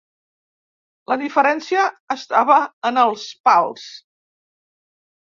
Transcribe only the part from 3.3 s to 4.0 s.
pals.